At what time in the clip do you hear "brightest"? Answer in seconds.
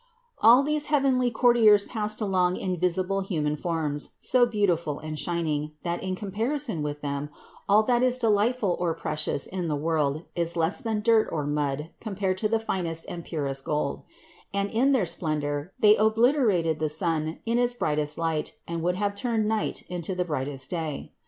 17.75-18.17, 20.25-20.69